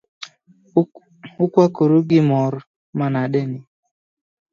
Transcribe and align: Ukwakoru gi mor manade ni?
Ukwakoru 1.43 1.97
gi 2.09 2.19
mor 2.29 2.53
manade 2.97 3.41
ni? 3.49 3.59